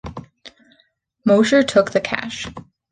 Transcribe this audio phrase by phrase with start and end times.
[1.25, 2.47] Mosher took the cash.